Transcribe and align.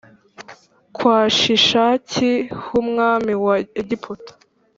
kwa 0.95 1.17
Shishaki 1.37 2.31
h 2.61 2.63
umwami 2.81 3.33
wa 3.45 3.55
Egiputa 3.81 4.31